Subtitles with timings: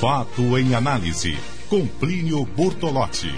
[0.00, 1.36] Fato em análise,
[1.68, 3.34] com Plínio Bortolotti.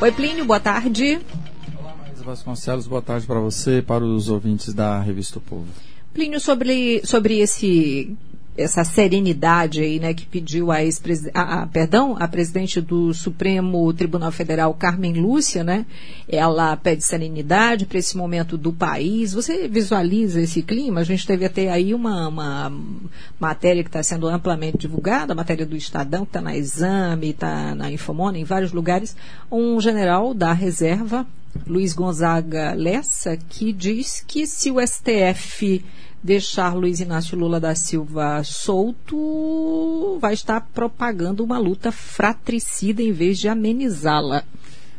[0.00, 1.20] Oi, Plínio, boa tarde.
[1.78, 5.66] Olá, Maísa Vasconcelos, boa tarde para você e para os ouvintes da Revista o Povo.
[6.14, 8.16] Plínio, sobre, sobre esse
[8.56, 11.00] essa serenidade aí, né, que pediu a, ex
[11.32, 15.86] a, a, perdão, a presidente do Supremo Tribunal Federal, Carmen Lúcia, né?
[16.28, 19.32] Ela pede serenidade para esse momento do país.
[19.32, 21.00] Você visualiza esse clima?
[21.00, 22.72] A gente teve até aí uma, uma
[23.40, 27.74] matéria que está sendo amplamente divulgada, a matéria do Estadão, que está na Exame, está
[27.74, 29.16] na Infomona, em vários lugares,
[29.50, 31.26] um general da reserva,
[31.66, 35.82] Luiz Gonzaga Lessa, que diz que se o STF
[36.22, 43.38] deixar Luiz Inácio Lula da Silva solto, vai estar propagando uma luta fratricida em vez
[43.38, 44.44] de amenizá-la.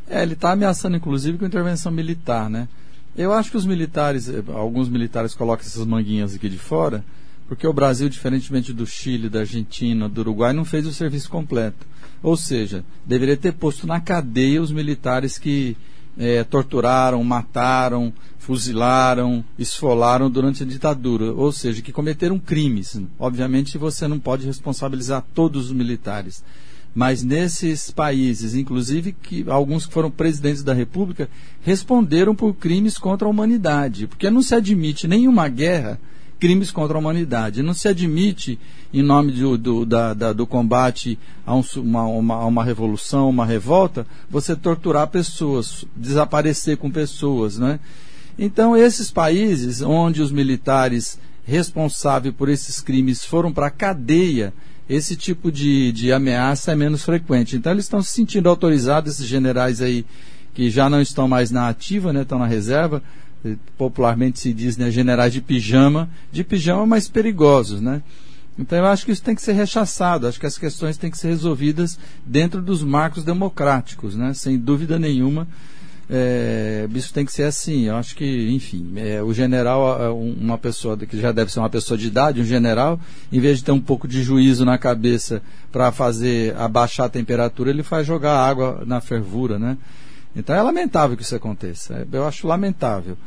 [0.08, 2.68] É, ele está ameaçando, inclusive, com intervenção militar, né?
[3.16, 7.05] Eu acho que os militares, eh, alguns militares colocam essas manguinhas aqui de fora,
[7.48, 11.85] porque o Brasil, diferentemente do Chile, da Argentina, do Uruguai, não fez o serviço completo.
[12.21, 15.77] Ou seja, deveria ter posto na cadeia os militares que
[16.18, 23.02] é, torturaram, mataram, fuzilaram, esfolaram durante a ditadura, ou seja, que cometeram crimes.
[23.18, 26.44] Obviamente você não pode responsabilizar todos os militares,
[26.94, 31.30] mas nesses países, inclusive que alguns que foram presidentes da República,
[31.62, 36.00] responderam por crimes contra a humanidade, porque não se admite nenhuma guerra
[36.39, 37.63] crimes contra a humanidade.
[37.63, 38.59] Não se admite,
[38.93, 43.45] em nome do, do, da, da, do combate a um, uma, uma, uma, revolução, uma
[43.45, 47.57] revolta, você torturar pessoas, desaparecer com pessoas.
[47.57, 47.79] Né?
[48.37, 54.54] Então, esses países onde os militares responsáveis por esses crimes foram para a cadeia,
[54.87, 57.55] esse tipo de, de ameaça é menos frequente.
[57.55, 60.05] Então, eles estão se sentindo autorizados, esses generais aí
[60.54, 63.01] que já não estão mais na ativa, né, estão na reserva,
[63.77, 68.02] popularmente se diz, né, generais de pijama, de pijama mais perigosos, né?
[68.58, 71.18] Então eu acho que isso tem que ser rechaçado, acho que as questões têm que
[71.18, 74.34] ser resolvidas dentro dos marcos democráticos, né?
[74.34, 75.47] Sem dúvida nenhuma,
[76.09, 77.85] é, isso tem que ser assim.
[77.85, 81.97] Eu acho que, enfim, é, o general, uma pessoa que já deve ser uma pessoa
[81.97, 83.00] de idade, um general,
[83.31, 85.41] em vez de ter um pouco de juízo na cabeça
[85.72, 89.78] para fazer abaixar a temperatura, ele faz jogar água na fervura, né?
[90.35, 92.07] Então é lamentável que isso aconteça.
[92.11, 93.17] Eu acho lamentável.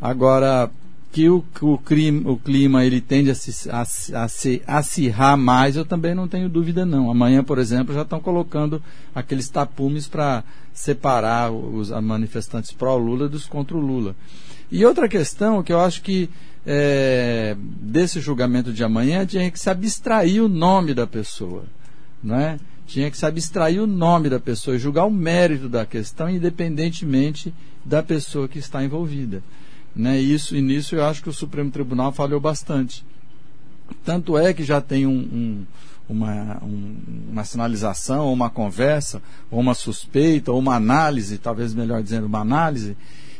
[0.00, 0.70] Agora,
[1.12, 5.76] que o, o, clima, o clima ele tende a se, a, a se acirrar mais,
[5.76, 7.10] eu também não tenho dúvida não.
[7.10, 8.82] Amanhã, por exemplo, já estão colocando
[9.14, 14.14] aqueles tapumes para separar os manifestantes pró-Lula dos contra o Lula.
[14.70, 16.30] E outra questão que eu acho que
[16.64, 21.64] é, desse julgamento de amanhã tinha que se abstrair o nome da pessoa.
[22.22, 22.58] Não é?
[22.90, 27.54] Tinha que se abstrair o nome da pessoa e julgar o mérito da questão, independentemente
[27.84, 29.44] da pessoa que está envolvida.
[29.94, 30.18] Né?
[30.18, 33.04] Isso, e nisso eu acho que o Supremo Tribunal falhou bastante.
[34.04, 35.66] Tanto é que já tem um, um,
[36.08, 36.96] uma, um,
[37.30, 39.22] uma sinalização, ou uma conversa,
[39.52, 42.96] ou uma suspeita, ou uma análise, talvez melhor dizendo, uma análise,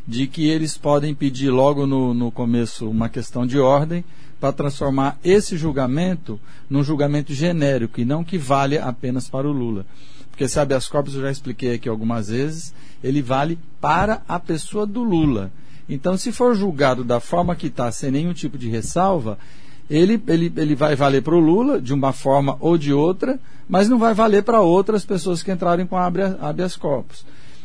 [0.06, 4.04] de que eles podem pedir logo no, no começo uma questão de ordem
[4.40, 9.84] para transformar esse julgamento num julgamento genérico e não que vale apenas para o Lula.
[10.30, 12.72] Porque esse habeas corpus, eu já expliquei aqui algumas vezes,
[13.04, 15.52] ele vale para a pessoa do Lula.
[15.88, 19.36] Então, se for julgado da forma que está, sem nenhum tipo de ressalva,
[19.90, 23.38] ele, ele, ele vai valer para o Lula, de uma forma ou de outra,
[23.68, 27.24] mas não vai valer para outras pessoas que entrarem com habeas corpus.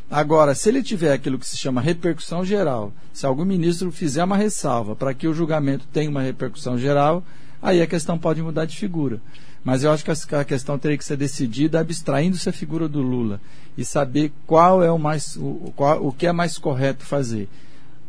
[0.09, 4.38] Agora, se ele tiver aquilo que se chama repercussão geral, se algum ministro fizer uma
[4.38, 7.23] ressalva para que o julgamento tenha uma repercussão geral,
[7.61, 9.19] aí a questão pode mudar de figura.
[9.63, 13.41] Mas eu acho que a questão teria que ser decidida abstraindo-se a figura do Lula
[13.75, 17.49] e saber qual é o mais o, qual, o que é mais correto fazer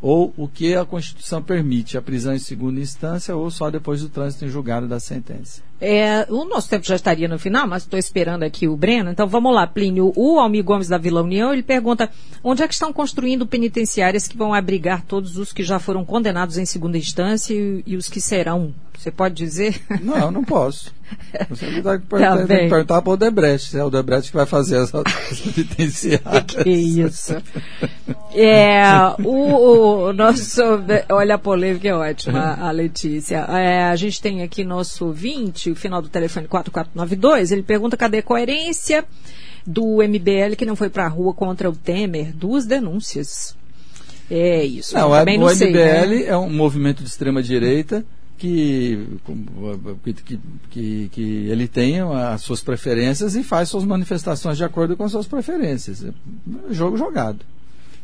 [0.00, 4.08] ou o que a Constituição permite, a prisão em segunda instância ou só depois do
[4.08, 5.62] trânsito em julgado da sentença.
[5.80, 9.10] É, o nosso tempo já estaria no final, mas estou esperando aqui o Breno.
[9.10, 10.12] Então vamos lá, Plínio.
[10.16, 12.10] O Almir Gomes da Vila União, ele pergunta
[12.42, 16.56] onde é que estão construindo penitenciárias que vão abrigar todos os que já foram condenados
[16.56, 18.74] em segunda instância e, e os que serão
[19.06, 19.80] você pode dizer?
[20.00, 20.92] Não, não posso.
[21.50, 23.76] Você tem que perguntar, tá perguntar para o Debrecht.
[23.76, 24.90] É o Debrecht que vai fazer as
[25.54, 26.56] penitenciárias.
[26.64, 27.36] Que isso.
[28.38, 28.84] É,
[29.24, 30.60] o, o, nosso.
[31.08, 33.38] Olha a polêmica, é ótima, a Letícia.
[33.38, 37.50] É, a gente tem aqui nosso 20, o final do telefone 4492.
[37.50, 39.04] Ele pergunta cadê a coerência
[39.66, 42.36] do MBL que não foi para a rua contra o Temer?
[42.36, 43.56] Duas denúncias.
[44.30, 44.94] É isso.
[44.94, 46.24] Não, o, não o sei, MBL né?
[46.26, 48.04] é um movimento de extrema direita
[48.36, 49.18] que,
[50.04, 50.40] que,
[50.70, 55.12] que, que ele tenha as suas preferências e faz suas manifestações de acordo com as
[55.12, 56.04] suas preferências.
[56.04, 56.12] É
[56.70, 57.40] jogo jogado.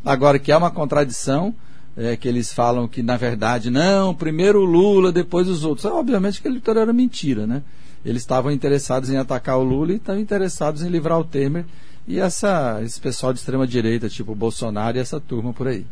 [0.05, 1.55] Agora, que há uma contradição,
[1.97, 5.85] é, que eles falam que, na verdade, não, primeiro o Lula, depois os outros.
[5.85, 7.63] É, obviamente que ele era mentira, né?
[8.05, 11.65] eles estavam interessados em atacar o Lula e estavam interessados em livrar o Temer
[12.07, 15.87] e essa, esse pessoal de extrema direita, tipo Bolsonaro e essa turma por aí.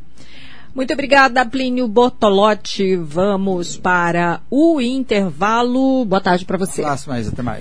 [0.75, 2.95] Muito obrigada, Plínio Bortolotti.
[2.97, 6.05] Vamos para o intervalo.
[6.05, 6.83] Boa tarde para você.
[6.83, 7.59] Um abraço mais, até mais.